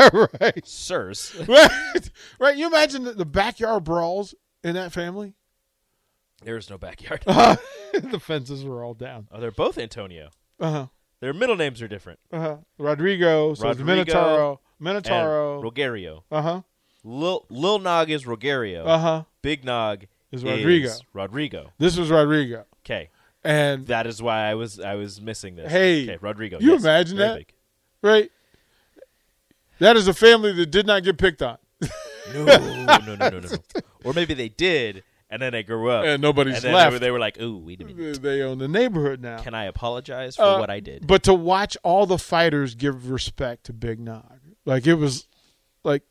right, 0.41 0.65
sirs. 0.65 1.35
right, 1.47 2.09
right. 2.39 2.55
You 2.55 2.67
imagine 2.67 3.03
the, 3.03 3.11
the 3.11 3.25
backyard 3.25 3.83
brawls 3.83 4.33
in 4.65 4.73
that 4.73 4.91
family? 4.91 5.35
There's 6.43 6.69
no 6.69 6.77
backyard. 6.77 7.23
the 7.93 8.19
fences 8.19 8.65
were 8.65 8.83
all 8.83 8.95
down. 8.95 9.27
Oh, 9.31 9.39
they're 9.39 9.51
both 9.51 9.77
Antonio. 9.77 10.29
Uh 10.59 10.71
huh. 10.71 10.87
Their 11.21 11.33
middle 11.33 11.55
names 11.55 11.81
are 11.81 11.87
different. 11.87 12.19
Uh 12.31 12.39
huh. 12.39 12.57
Rodrigo, 12.77 13.53
so 13.53 13.69
it's 13.69 13.79
Minotauro, 13.79 14.59
Minotauro. 14.81 15.63
Rogerio. 15.63 16.23
Uh 16.31 16.41
huh. 16.41 16.61
Lil, 17.03 17.45
Lil 17.49 17.79
Nog 17.79 18.09
is 18.09 18.25
Rogerio. 18.25 18.85
Uh 18.85 18.97
huh. 18.97 19.23
Big 19.41 19.63
Nog 19.63 20.05
Is 20.31 20.43
Rodrigo. 20.43 20.91
Rodrigo. 21.13 21.71
This 21.77 21.97
was 21.97 22.09
Rodrigo, 22.09 22.65
Okay, 22.83 23.09
and 23.43 23.85
that 23.87 24.07
is 24.07 24.21
why 24.21 24.49
I 24.49 24.55
was 24.55 24.79
I 24.79 24.95
was 24.95 25.21
missing 25.21 25.55
this. 25.55 25.71
Hey, 25.71 26.03
okay, 26.03 26.17
Rodrigo. 26.19 26.59
you 26.59 26.71
yes, 26.71 26.81
imagine 26.81 27.17
that? 27.17 27.37
big. 27.37 27.53
right. 28.01 28.31
That 29.79 29.97
is 29.97 30.07
a 30.07 30.13
family 30.13 30.53
that 30.53 30.71
did 30.71 30.87
not 30.87 31.03
get 31.03 31.17
picked 31.17 31.41
on, 31.41 31.57
No, 32.33 32.45
no, 32.45 32.85
no, 32.85 33.15
no, 33.15 33.29
no, 33.29 33.39
no. 33.39 33.49
Or 34.03 34.13
maybe 34.13 34.33
they 34.33 34.49
did, 34.49 35.03
and 35.29 35.41
then 35.41 35.51
they 35.51 35.63
grew 35.63 35.89
up, 35.89 36.05
and 36.05 36.21
nobody's 36.21 36.55
and 36.55 36.63
then 36.65 36.73
left. 36.73 36.89
They, 36.91 36.95
were, 36.95 36.99
they 36.99 37.11
were 37.11 37.19
like, 37.19 37.41
"Ooh, 37.41 37.57
wait 37.57 37.81
a 37.81 37.85
minute. 37.85 38.21
They 38.21 38.41
own 38.43 38.59
the 38.59 38.67
neighborhood 38.67 39.19
now. 39.21 39.39
Can 39.39 39.53
I 39.55 39.65
apologize 39.65 40.35
for 40.35 40.43
Uh, 40.43 40.59
what 40.59 40.69
I 40.69 40.79
did?" 40.79 41.07
But 41.07 41.23
to 41.23 41.33
watch 41.33 41.75
all 41.83 42.05
the 42.05 42.17
fighters 42.19 42.75
give 42.75 43.09
respect 43.09 43.65
to 43.65 43.73
Big 43.73 43.99
Nog, 43.99 44.39
like 44.65 44.85
it 44.85 44.95
was, 44.95 45.27
like, 45.83 46.03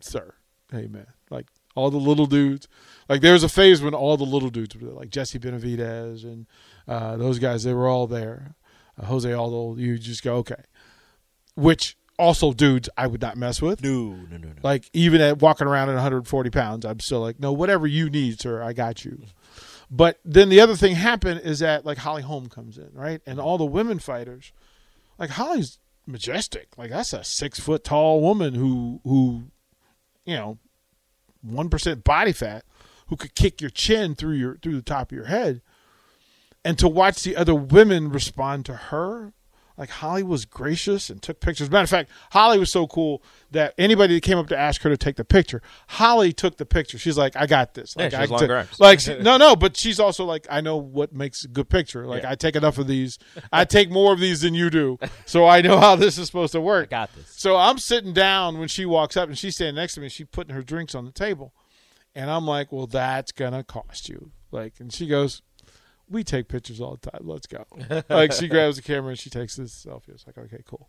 sir, 0.00 0.34
hey 0.70 0.86
man, 0.86 1.06
like 1.30 1.46
all 1.74 1.90
the 1.90 1.96
little 1.98 2.26
dudes. 2.26 2.68
Like 3.08 3.20
there 3.20 3.32
was 3.32 3.42
a 3.42 3.48
phase 3.48 3.82
when 3.82 3.94
all 3.94 4.16
the 4.16 4.24
little 4.24 4.50
dudes 4.50 4.76
were 4.76 4.86
there, 4.86 4.94
like 4.94 5.10
Jesse 5.10 5.38
Benavidez 5.38 6.22
and 6.24 6.46
uh, 6.88 7.16
those 7.16 7.38
guys. 7.38 7.64
They 7.64 7.74
were 7.74 7.88
all 7.88 8.06
there. 8.06 8.54
Uh, 9.00 9.06
Jose 9.06 9.32
Aldo. 9.32 9.76
You 9.80 9.98
just 9.98 10.22
go 10.22 10.36
okay. 10.36 10.62
Which 11.54 11.96
also 12.18 12.52
dudes 12.52 12.88
I 12.96 13.06
would 13.06 13.20
not 13.20 13.36
mess 13.36 13.60
with. 13.60 13.82
No, 13.82 14.14
no, 14.14 14.36
no, 14.36 14.48
no. 14.48 14.54
Like 14.62 14.88
even 14.92 15.20
at 15.20 15.40
walking 15.40 15.66
around 15.66 15.88
at 15.88 15.94
140 15.94 16.50
pounds, 16.50 16.84
I'm 16.84 17.00
still 17.00 17.20
like, 17.20 17.40
no, 17.40 17.52
whatever 17.52 17.86
you 17.86 18.10
need, 18.10 18.40
sir, 18.40 18.62
I 18.62 18.72
got 18.72 19.04
you. 19.04 19.22
But 19.90 20.18
then 20.24 20.48
the 20.48 20.60
other 20.60 20.76
thing 20.76 20.94
happened 20.94 21.42
is 21.44 21.60
that 21.60 21.86
like 21.86 21.98
Holly 21.98 22.22
Holm 22.22 22.48
comes 22.48 22.78
in, 22.78 22.90
right, 22.92 23.20
and 23.26 23.38
all 23.38 23.58
the 23.58 23.64
women 23.64 23.98
fighters, 23.98 24.52
like 25.18 25.30
Holly's 25.30 25.78
majestic, 26.06 26.76
like 26.76 26.90
that's 26.90 27.12
a 27.12 27.22
six 27.22 27.60
foot 27.60 27.84
tall 27.84 28.20
woman 28.20 28.54
who 28.54 29.00
who, 29.04 29.44
you 30.24 30.34
know, 30.34 30.58
one 31.42 31.68
percent 31.68 32.02
body 32.02 32.32
fat, 32.32 32.64
who 33.08 33.16
could 33.16 33.34
kick 33.34 33.60
your 33.60 33.70
chin 33.70 34.14
through 34.14 34.34
your 34.34 34.56
through 34.56 34.76
the 34.76 34.82
top 34.82 35.12
of 35.12 35.16
your 35.16 35.26
head, 35.26 35.62
and 36.64 36.78
to 36.78 36.88
watch 36.88 37.22
the 37.22 37.36
other 37.36 37.54
women 37.54 38.10
respond 38.10 38.66
to 38.66 38.74
her 38.74 39.32
like 39.76 39.90
Holly 39.90 40.22
was 40.22 40.44
gracious 40.46 41.10
and 41.10 41.20
took 41.22 41.40
pictures. 41.40 41.70
Matter 41.70 41.84
of 41.84 41.90
fact, 41.90 42.10
Holly 42.30 42.58
was 42.58 42.72
so 42.72 42.86
cool 42.86 43.22
that 43.50 43.74
anybody 43.76 44.14
that 44.14 44.22
came 44.22 44.38
up 44.38 44.48
to 44.48 44.56
ask 44.58 44.80
her 44.82 44.90
to 44.90 44.96
take 44.96 45.16
the 45.16 45.24
picture, 45.24 45.60
Holly 45.88 46.32
took 46.32 46.56
the 46.56 46.64
picture. 46.64 46.98
She's 46.98 47.18
like, 47.18 47.36
"I 47.36 47.46
got 47.46 47.74
this." 47.74 47.94
Yeah, 47.96 48.04
Like, 48.04 48.12
she 48.40 48.46
I 48.46 48.54
arms. 48.56 48.80
Like, 48.80 49.00
she- 49.00 49.18
no, 49.20 49.36
no, 49.36 49.54
but 49.54 49.76
she's 49.76 50.00
also 50.00 50.24
like, 50.24 50.46
I 50.50 50.60
know 50.60 50.76
what 50.76 51.12
makes 51.12 51.44
a 51.44 51.48
good 51.48 51.68
picture. 51.68 52.06
Like, 52.06 52.22
Yeah. 52.22 52.30
I 52.30 52.34
take 52.36 52.56
enough 52.56 52.78
of 52.78 52.86
these. 52.86 53.18
I 53.52 53.64
take 53.64 53.90
more 53.90 54.12
of 54.12 54.20
these 54.20 54.40
than 54.40 54.54
you 54.54 54.70
do, 54.70 54.98
so 55.26 55.46
I 55.46 55.60
know 55.60 55.78
how 55.78 55.96
this 55.96 56.16
is 56.18 56.26
supposed 56.26 56.52
to 56.52 56.60
work. 56.60 56.88
I 56.88 56.90
got 56.90 57.14
this. 57.14 57.32
So 57.36 57.56
I'm 57.56 57.78
sitting 57.78 58.12
down 58.12 58.58
when 58.58 58.68
she 58.68 58.86
walks 58.86 59.16
up, 59.16 59.28
and 59.28 59.36
she's 59.36 59.56
standing 59.56 59.76
next 59.76 59.94
to 59.94 60.00
me. 60.00 60.08
She's 60.08 60.26
putting 60.30 60.54
her 60.54 60.62
drinks 60.62 60.94
on 60.94 61.04
the 61.04 61.12
table, 61.12 61.52
and 62.14 62.30
I'm 62.30 62.46
like, 62.46 62.72
"Well, 62.72 62.86
that's 62.86 63.32
gonna 63.32 63.62
cost 63.62 64.08
you." 64.08 64.32
Like, 64.50 64.74
and 64.80 64.92
she 64.92 65.06
goes, 65.06 65.42
"We 66.08 66.24
take 66.24 66.48
pictures 66.48 66.80
all 66.80 66.98
the 67.00 67.10
time. 67.10 67.22
Let's 67.24 67.46
go." 67.46 67.64
like, 68.08 68.32
she 68.32 68.48
grabs 68.48 68.76
the 68.76 68.82
camera 68.82 69.10
and 69.10 69.18
she 69.18 69.30
takes 69.30 69.56
this 69.56 69.84
selfie. 69.84 70.10
It's 70.10 70.26
like, 70.26 70.38
okay, 70.38 70.62
cool. 70.66 70.88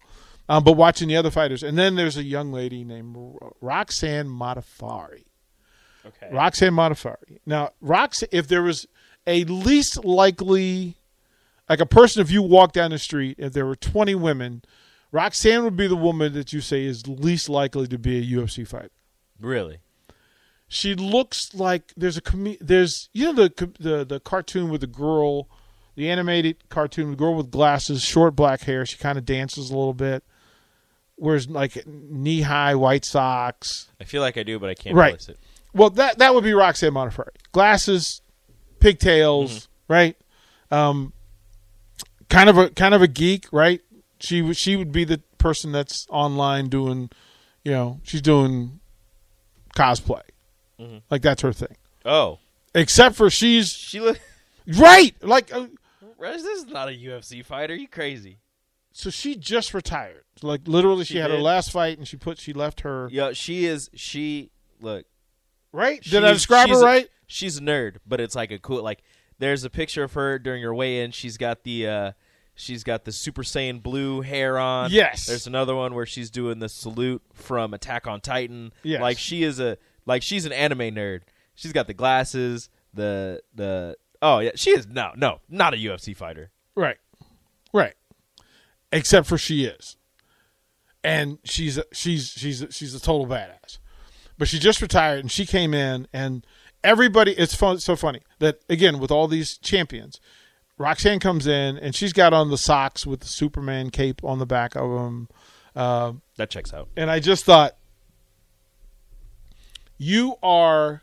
Um, 0.50 0.64
but 0.64 0.74
watching 0.74 1.08
the 1.08 1.18
other 1.18 1.32
fighters, 1.32 1.64
and 1.64 1.78
then 1.78 1.96
there's 1.96 2.18
a 2.18 2.24
young 2.24 2.52
lady 2.52 2.84
named 2.84 3.16
Roxanne 3.62 4.28
Modafferi. 4.28 5.26
Okay. 6.06 6.30
Roxanne 6.32 6.74
Modafferi. 6.74 7.40
Now, 7.46 7.72
Rox, 7.84 8.24
if 8.32 8.48
there 8.48 8.64
was 8.64 8.88
a 9.26 9.44
least 9.44 10.04
likely, 10.06 10.96
like 11.68 11.82
a 11.82 11.86
person, 11.86 12.22
if 12.22 12.32
you 12.32 12.42
walk 12.42 12.72
down 12.72 12.92
the 12.92 13.00
street, 13.00 13.36
if 13.38 13.54
there 13.54 13.66
were 13.66 13.76
20 13.76 14.16
women, 14.16 14.64
Roxanne 15.12 15.64
would 15.64 15.76
be 15.76 15.88
the 15.88 15.98
woman 15.98 16.34
that 16.34 16.54
you 16.54 16.62
say 16.62 16.86
is 16.86 17.08
least 17.08 17.50
likely 17.50 17.88
to 17.88 17.98
be 17.98 18.20
a 18.20 18.38
UFC 18.38 18.66
fighter. 18.66 18.92
Really? 19.40 19.80
She 20.68 20.96
looks 20.96 21.54
like 21.54 21.94
there's 21.96 22.18
a 22.18 22.22
com- 22.22 22.58
there's 22.60 23.10
you 23.14 23.26
know 23.26 23.34
the 23.48 23.72
the 23.80 24.04
the 24.06 24.20
cartoon 24.20 24.70
with 24.70 24.82
the 24.82 24.88
girl, 24.88 25.48
the 25.96 26.10
animated 26.10 26.58
cartoon, 26.70 27.12
the 27.12 27.16
girl 27.16 27.36
with 27.36 27.50
glasses, 27.52 28.04
short 28.04 28.36
black 28.36 28.62
hair. 28.62 28.86
She 28.86 28.98
kind 28.98 29.18
of 29.18 29.26
dances 29.26 29.70
a 29.70 29.74
little 29.78 29.94
bit. 29.94 30.24
Wears 31.18 31.50
like 31.50 31.86
knee 31.88 32.42
high 32.42 32.76
white 32.76 33.06
socks. 33.06 33.88
I 34.00 34.04
feel 34.04 34.22
like 34.22 34.38
I 34.38 34.44
do, 34.44 34.60
but 34.60 34.70
I 34.70 34.74
can't 34.76 34.96
Right. 34.96 35.14
place 35.14 35.30
it. 35.30 35.40
Well, 35.74 35.90
that 35.92 36.18
that 36.18 36.36
would 36.36 36.44
be 36.44 36.54
Roxanne 36.54 36.92
Modafferi. 36.94 37.30
Glasses, 37.54 38.22
pigtails, 38.80 39.68
right? 39.88 40.18
Um, 40.70 41.14
kind 42.30 42.50
of 42.50 42.58
a 42.58 42.70
kind 42.72 42.94
of 42.94 43.02
a 43.02 43.08
geek, 43.08 43.48
right? 43.52 43.82
She 44.20 44.54
she 44.54 44.76
would 44.76 44.92
be 44.92 45.06
the 45.06 45.20
person 45.38 45.72
that's 45.72 46.06
online 46.10 46.68
doing, 46.68 47.10
you 47.64 47.72
know, 47.72 48.02
she's 48.04 48.22
doing 48.22 48.80
cosplay, 49.76 50.22
Mhm. 50.80 51.02
like 51.10 51.22
that's 51.22 51.42
her 51.42 51.54
thing. 51.54 51.76
Oh, 52.06 52.40
Except 52.76 53.16
for 53.16 53.30
she's 53.30 53.70
she 53.72 54.00
look. 54.00 54.20
right, 54.78 55.16
like 55.24 55.54
uh, 55.54 55.68
This 56.20 56.44
is 56.44 56.66
not 56.68 56.90
a 56.90 56.92
UFC 56.92 57.44
fighter. 57.44 57.76
you 57.76 57.88
crazy? 57.88 58.38
so 58.92 59.10
she 59.12 59.36
just 59.36 59.74
retired. 59.76 60.24
Like 60.42 60.62
literally, 60.68 61.06
she, 61.06 61.16
She 61.16 61.20
had 61.20 61.30
her 61.32 61.38
last 61.38 61.72
fight 61.72 61.98
and 61.98 62.08
she 62.08 62.18
put 62.18 62.40
she 62.40 62.54
left 62.54 62.82
her 62.82 63.08
Yeah, 63.12 63.34
she 63.34 63.66
is. 63.66 63.90
She 63.96 64.50
look. 64.82 65.06
right. 65.72 66.02
Did 66.02 66.24
I 66.26 66.34
describe 66.34 66.70
her 66.70 66.76
she's 66.76 66.82
a- 66.82 66.86
right? 66.86 67.10
She's 67.28 67.58
a 67.58 67.62
nerd, 67.62 67.98
but 68.08 68.20
it's 68.22 68.36
like 68.36 68.52
a 68.52 68.58
cool. 68.60 68.82
Like 68.84 69.04
there's 69.40 69.64
a 69.64 69.70
picture 69.70 70.04
of 70.04 70.14
her 70.14 70.40
during 70.40 70.64
her 70.64 70.74
weigh-in. 70.74 71.12
She's 71.12 71.38
got 71.38 71.64
the. 71.64 71.88
uh 71.88 72.12
She's 72.60 72.84
got 72.84 73.06
the 73.06 73.12
Super 73.12 73.44
Saiyan 73.44 73.84
blue 73.84 74.22
hair 74.22 74.58
on. 74.58 74.90
Yes. 74.90 75.28
There's 75.28 75.46
another 75.46 75.76
one 75.76 75.94
where 75.94 76.08
she's 76.08 76.32
doing 76.32 76.58
the 76.58 76.68
salute 76.70 77.22
from 77.36 77.72
Attack 77.76 78.08
on 78.08 78.20
Titan. 78.20 78.74
Yes. 78.82 79.00
Like 79.00 79.20
she 79.20 79.44
is 79.44 79.60
a 79.60 79.78
like 80.08 80.24
she's 80.24 80.46
an 80.46 80.52
anime 80.54 80.80
nerd. 80.96 81.22
She's 81.54 81.74
got 81.74 81.86
the 81.88 81.94
glasses, 81.94 82.70
the 82.94 83.42
the 83.54 83.98
Oh 84.22 84.40
yeah, 84.40 84.52
she 84.56 84.72
is 84.72 84.88
no, 84.88 85.12
no, 85.16 85.42
not 85.48 85.74
a 85.76 85.78
UFC 85.78 86.16
fighter. 86.16 86.50
Right. 86.76 86.98
Right. 87.74 87.94
Except 88.92 89.28
for 89.28 89.38
she 89.38 89.66
is. 89.66 89.98
And 91.04 91.38
she's 91.44 91.78
a, 91.78 91.84
she's 91.94 92.30
she's 92.30 92.62
a, 92.62 92.72
she's 92.72 92.94
a 92.96 93.00
total 93.00 93.28
badass. 93.28 93.78
But 94.38 94.48
she 94.48 94.60
just 94.60 94.82
retired 94.82 95.20
and 95.20 95.32
she 95.32 95.46
came 95.46 95.74
in 95.74 96.08
and 96.14 96.46
everybody 96.84 97.32
it's 97.34 97.56
fun, 97.56 97.80
so 97.80 97.96
funny 97.96 98.22
that 98.40 98.60
again 98.70 99.00
with 99.00 99.10
all 99.12 99.28
these 99.28 99.58
champions 99.58 100.20
Roxanne 100.78 101.20
comes 101.20 101.48
in 101.48 101.76
and 101.78 101.96
she's 101.96 102.14
got 102.14 102.34
on 102.34 102.52
the 102.52 102.58
socks 102.58 103.06
with 103.06 103.22
the 103.22 103.28
Superman 103.28 103.90
cape 103.90 104.24
on 104.24 104.38
the 104.38 104.46
back 104.46 104.76
of 104.76 104.92
them. 104.92 105.28
Uh, 105.76 106.14
That 106.38 106.50
checks 106.52 106.72
out. 106.74 106.90
and 106.96 107.10
I 107.10 107.20
just 107.20 107.46
thought 107.46 107.78
you 109.98 110.36
are 110.44 111.02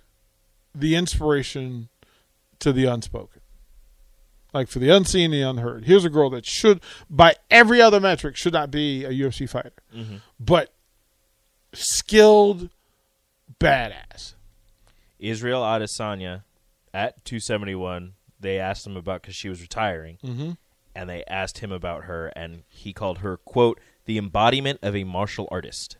the 0.75 0.95
inspiration 0.97 1.89
to 2.61 2.73
the 2.73 2.85
unspoken. 2.87 3.41
Like 4.53 4.69
for 4.69 4.79
the 4.79 4.91
unseen, 4.91 5.33
the 5.33 5.43
unheard. 5.43 5.85
Here's 5.85 6.05
a 6.05 6.11
girl 6.11 6.31
that 6.31 6.47
should, 6.47 6.81
by 7.11 7.35
every 7.51 7.83
other 7.83 7.99
metric, 8.01 8.37
should 8.37 8.53
not 8.53 8.71
be 8.71 9.05
a 9.05 9.11
UFC 9.11 9.49
fighter, 9.49 9.73
but 10.39 10.73
skilled, 11.73 12.71
badass. 13.61 14.35
Israel 15.19 15.63
Adesanya 15.63 16.43
at 16.93 17.25
271. 17.25 18.13
They 18.39 18.59
asked 18.59 18.87
him 18.87 18.97
about 18.97 19.23
because 19.23 19.35
she 19.37 19.49
was 19.49 19.61
retiring, 19.61 20.19
Mm-hmm. 20.23 20.51
and 20.95 21.09
they 21.11 21.25
asked 21.25 21.59
him 21.59 21.73
about 21.73 22.05
her, 22.05 22.29
and 22.37 22.63
he 22.69 22.93
called 22.93 23.19
her 23.19 23.39
quote 23.39 23.81
the 24.05 24.19
embodiment 24.19 24.79
of 24.83 24.95
a 24.95 25.05
martial 25.05 25.49
artist. 25.51 25.97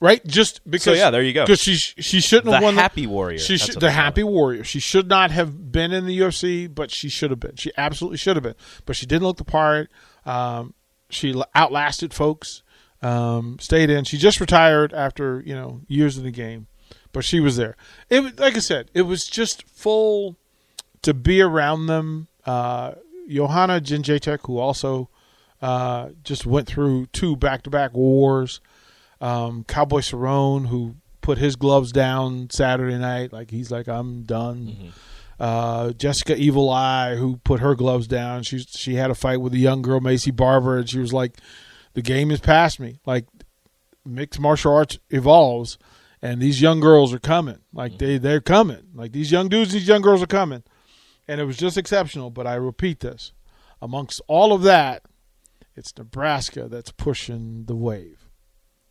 Right, 0.00 0.24
just 0.24 0.60
because. 0.68 0.84
So, 0.84 0.92
yeah, 0.92 1.10
there 1.10 1.22
you 1.22 1.32
go. 1.32 1.44
Because 1.44 1.60
she 1.60 1.74
she 1.74 2.20
shouldn't 2.20 2.46
The 2.46 2.52
have 2.52 2.62
won 2.62 2.74
happy 2.76 3.06
warrior. 3.06 3.38
She 3.38 3.56
what 3.58 3.80
the 3.80 3.90
happy 3.90 4.22
warrior. 4.22 4.62
She 4.62 4.78
should 4.78 5.08
not 5.08 5.32
have 5.32 5.72
been 5.72 5.92
in 5.92 6.06
the 6.06 6.20
UFC, 6.20 6.72
but 6.72 6.92
she 6.92 7.08
should 7.08 7.30
have 7.30 7.40
been. 7.40 7.56
She 7.56 7.72
absolutely 7.76 8.18
should 8.18 8.36
have 8.36 8.44
been. 8.44 8.54
But 8.86 8.94
she 8.94 9.06
didn't 9.06 9.24
look 9.24 9.38
the 9.38 9.44
part. 9.44 9.90
Um, 10.24 10.74
she 11.10 11.34
outlasted 11.54 12.14
folks. 12.14 12.62
Um, 13.02 13.58
stayed 13.60 13.90
in. 13.90 14.04
She 14.04 14.18
just 14.18 14.40
retired 14.40 14.92
after 14.92 15.42
you 15.44 15.54
know 15.54 15.80
years 15.88 16.16
in 16.16 16.22
the 16.22 16.30
game, 16.30 16.68
but 17.12 17.24
she 17.24 17.40
was 17.40 17.56
there. 17.56 17.76
It 18.08 18.38
like 18.38 18.56
I 18.56 18.60
said, 18.60 18.90
it 18.94 19.02
was 19.02 19.26
just 19.26 19.68
full 19.68 20.36
to 21.02 21.12
be 21.12 21.40
around 21.40 21.86
them. 21.86 22.28
Uh, 22.44 22.94
Joanna 23.28 23.80
Jędrzejczyk, 23.80 24.46
who 24.46 24.58
also 24.58 25.10
uh, 25.60 26.10
just 26.22 26.46
went 26.46 26.66
through 26.68 27.06
two 27.06 27.36
back-to-back 27.36 27.94
wars. 27.94 28.60
Um, 29.20 29.64
Cowboy 29.64 30.00
Cerrone, 30.00 30.68
who 30.68 30.96
put 31.20 31.38
his 31.38 31.56
gloves 31.56 31.92
down 31.92 32.48
Saturday 32.50 32.96
night, 32.96 33.32
like 33.32 33.50
he's 33.50 33.70
like 33.70 33.88
I'm 33.88 34.22
done. 34.22 34.92
Uh, 35.38 35.92
Jessica 35.92 36.36
Evil 36.36 36.70
Eye, 36.70 37.16
who 37.16 37.36
put 37.38 37.60
her 37.60 37.74
gloves 37.74 38.06
down, 38.06 38.42
she 38.42 38.58
she 38.60 38.94
had 38.94 39.10
a 39.10 39.14
fight 39.14 39.40
with 39.40 39.52
a 39.52 39.58
young 39.58 39.82
girl, 39.82 40.00
Maycee 40.00 40.34
Barber, 40.34 40.78
and 40.78 40.88
she 40.88 40.98
was 40.98 41.12
like, 41.12 41.36
"The 41.94 42.02
game 42.02 42.30
is 42.30 42.40
past 42.40 42.80
me." 42.80 42.98
Like 43.06 43.26
mixed 44.04 44.40
martial 44.40 44.74
arts 44.74 44.98
evolves, 45.10 45.78
and 46.22 46.40
these 46.40 46.62
young 46.62 46.80
girls 46.80 47.12
are 47.12 47.18
coming. 47.18 47.58
Like 47.72 47.98
they 47.98 48.18
they're 48.18 48.40
coming. 48.40 48.88
Like 48.94 49.12
these 49.12 49.30
young 49.30 49.48
dudes, 49.48 49.72
these 49.72 49.86
young 49.86 50.02
girls 50.02 50.22
are 50.22 50.26
coming, 50.26 50.62
and 51.28 51.40
it 51.40 51.44
was 51.44 51.56
just 51.56 51.76
exceptional. 51.76 52.30
But 52.30 52.46
I 52.46 52.54
repeat 52.54 53.00
this: 53.00 53.32
amongst 53.82 54.20
all 54.28 54.52
of 54.52 54.62
that, 54.62 55.02
it's 55.76 55.96
Nebraska 55.96 56.68
that's 56.68 56.90
pushing 56.90 57.66
the 57.66 57.76
wave 57.76 58.17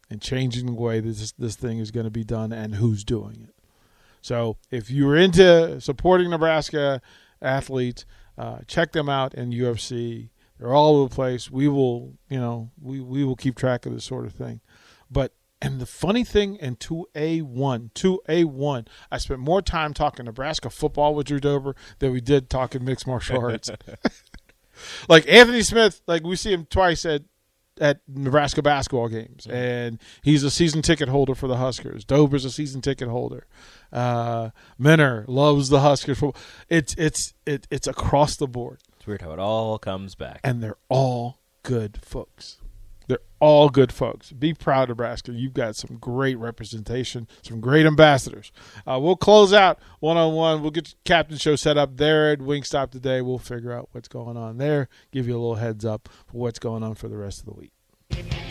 and 0.09 0.21
changing 0.21 0.65
the 0.65 0.73
way 0.73 0.99
this 0.99 1.31
this 1.33 1.55
thing 1.55 1.79
is 1.79 1.91
going 1.91 2.05
to 2.05 2.11
be 2.11 2.23
done 2.23 2.51
and 2.51 2.75
who's 2.75 3.03
doing 3.03 3.47
it. 3.47 3.55
So 4.21 4.57
if 4.71 4.89
you're 4.89 5.15
into 5.15 5.79
supporting 5.79 6.29
Nebraska 6.29 7.01
athletes, 7.41 8.05
uh, 8.37 8.59
check 8.67 8.91
them 8.91 9.09
out 9.09 9.33
in 9.33 9.51
UFC. 9.51 10.29
They're 10.59 10.73
all 10.73 10.97
over 10.97 11.09
the 11.09 11.15
place. 11.15 11.51
We 11.51 11.67
will, 11.67 12.13
you 12.29 12.39
know, 12.39 12.71
we, 12.81 12.99
we 12.99 13.23
will 13.23 13.35
keep 13.35 13.55
track 13.55 13.85
of 13.85 13.93
this 13.93 14.05
sort 14.05 14.25
of 14.25 14.33
thing. 14.33 14.61
But 15.09 15.33
and 15.61 15.79
the 15.79 15.85
funny 15.85 16.23
thing 16.23 16.55
in 16.57 16.75
two 16.75 17.07
A 17.15 17.41
one, 17.41 17.91
two 17.93 18.21
A 18.27 18.43
one, 18.43 18.87
I 19.11 19.17
spent 19.17 19.39
more 19.39 19.61
time 19.61 19.93
talking 19.93 20.25
Nebraska 20.25 20.69
football 20.69 21.15
with 21.15 21.27
Drew 21.27 21.39
Dober 21.39 21.75
than 21.99 22.11
we 22.11 22.21
did 22.21 22.49
talking 22.49 22.83
mixed 22.85 23.07
martial 23.07 23.39
arts. 23.39 23.69
like 25.09 25.27
Anthony 25.27 25.63
Smith, 25.63 26.01
like 26.05 26.23
we 26.23 26.35
see 26.35 26.53
him 26.53 26.65
twice 26.69 27.05
at 27.05 27.23
at 27.79 28.01
Nebraska 28.07 28.62
basketball 28.62 29.07
games, 29.07 29.48
and 29.48 30.00
he's 30.24 30.43
a 30.43 30.51
season 30.51 30.81
ticket 30.81 31.10
holder 31.10 31.36
for 31.36 31.48
the 31.48 31.57
Huskers. 31.57 32.03
Dober's 32.05 32.46
a 32.46 32.51
season 32.51 32.81
ticket 32.81 33.07
holder. 33.07 33.46
Uh, 33.91 34.50
Minner 34.79 35.25
loves 35.27 35.69
the 35.69 35.79
Huskers. 35.81 36.22
It's 36.69 36.93
it's 36.96 37.34
it, 37.46 37.67
it's 37.72 37.88
across 37.88 38.36
the 38.36 38.48
board, 38.48 38.79
It's 38.98 39.07
weird 39.07 39.22
how 39.22 39.31
it 39.31 39.39
all 39.39 39.77
comes 39.77 40.15
back. 40.15 40.39
and 40.43 40.62
they're 40.62 40.77
all 40.89 41.39
good 41.63 42.00
folks. 42.01 42.57
They're 43.07 43.19
all 43.39 43.69
good 43.69 43.91
folks. 43.91 44.31
Be 44.31 44.53
proud, 44.53 44.89
Nebraska. 44.89 45.31
You've 45.31 45.53
got 45.53 45.75
some 45.75 45.97
great 45.97 46.37
representation, 46.37 47.27
some 47.41 47.61
great 47.61 47.85
ambassadors. 47.85 48.51
Uh, 48.85 48.99
we'll 49.01 49.15
close 49.15 49.53
out 49.53 49.79
one 50.00 50.17
on 50.17 50.33
one. 50.33 50.61
We'll 50.61 50.72
get 50.72 50.96
captain 51.05 51.37
show 51.37 51.55
set 51.55 51.77
up 51.77 51.98
there 51.98 52.31
at 52.31 52.39
Wingstop 52.39 52.91
today. 52.91 53.22
We'll 53.22 53.39
figure 53.39 53.72
out 53.72 53.89
what's 53.93 54.07
going 54.07 54.37
on 54.37 54.57
there. 54.57 54.89
Give 55.11 55.27
you 55.27 55.33
a 55.33 55.39
little 55.39 55.55
heads 55.55 55.85
up 55.85 56.09
for 56.27 56.37
what's 56.37 56.59
going 56.59 56.83
on 56.83 56.96
for 56.96 57.07
the 57.07 57.17
rest 57.17 57.39
of 57.39 57.46
the 57.46 57.53
week. 57.53 57.72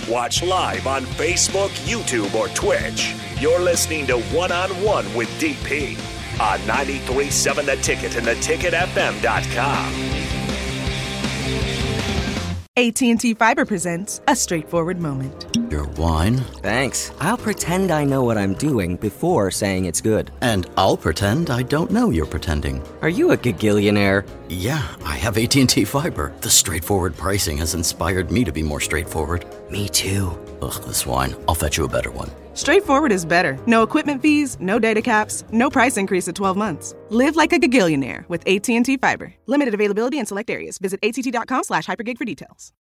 Watch 0.09 0.43
live 0.43 0.87
on 0.87 1.03
Facebook, 1.03 1.71
YouTube, 1.85 2.35
or 2.35 2.49
Twitch. 2.49 3.15
You're 3.41 3.61
listening 3.61 4.07
to 4.07 4.21
One 4.21 4.53
on 4.53 4.71
One 4.83 5.13
with 5.15 5.29
DP 5.41 5.99
on 6.41 6.59
93.7 6.61 7.65
The 7.67 7.77
Ticket 7.77 8.17
and 8.17 8.27
theticketfm.com. 8.27 9.93
AT&T 12.79 13.33
Fiber 13.33 13.65
presents 13.65 14.21
a 14.29 14.37
straightforward 14.37 15.01
moment. 15.01 15.47
Your 15.71 15.85
wine? 15.97 16.37
Thanks. 16.61 17.11
I'll 17.21 17.39
pretend 17.39 17.91
I 17.91 18.05
know 18.05 18.23
what 18.23 18.37
I'm 18.37 18.53
doing 18.53 18.97
before 18.97 19.51
saying 19.51 19.87
it's 19.87 20.03
good. 20.03 20.31
And 20.43 20.69
I'll 20.77 20.99
pretend 20.99 21.49
I 21.49 21.63
don't 21.63 21.91
know 21.91 22.11
you're 22.11 22.27
pretending. 22.27 22.87
Are 23.01 23.09
you 23.09 23.31
a 23.31 23.37
gagillionaire? 23.39 24.29
Yeah, 24.51 24.87
I 25.07 25.17
have 25.17 25.39
AT&T 25.39 25.87
Fiber. 25.87 26.35
The 26.43 26.51
straightforward 26.51 27.17
pricing 27.17 27.57
has 27.57 27.73
inspired 27.73 28.31
me 28.31 28.45
to 28.45 28.53
be 28.53 28.63
more 28.63 28.81
straightforward. 28.81 29.47
Me 29.71 29.89
too. 29.89 30.39
Ugh, 30.61 30.85
this 30.85 31.07
wine. 31.07 31.35
I'll 31.49 31.55
fetch 31.55 31.79
you 31.79 31.87
a 31.87 31.89
better 31.89 32.11
one. 32.11 32.31
Straightforward 32.57 33.13
is 33.13 33.27
better. 33.27 33.59
No 33.67 33.83
equipment 33.83 34.23
fees, 34.23 34.57
no 34.61 34.79
data 34.79 35.03
caps, 35.03 35.45
no 35.53 35.69
price 35.69 35.99
increase 35.99 36.27
at 36.27 36.35
12 36.35 36.57
months. 36.57 36.95
Live 37.11 37.37
like 37.37 37.53
a 37.53 37.59
gagillionaire 37.59 38.27
with 38.31 38.43
AT&T 38.47 38.97
Fiber. 38.97 39.35
Limited 39.45 39.75
availability 39.75 40.19
in 40.19 40.25
select 40.25 40.49
areas. 40.49 40.79
Visit 40.79 40.99
att.com 41.03 41.65
slash 41.65 41.85
hypergig 41.85 42.17
for 42.17 42.25
details. 42.25 42.73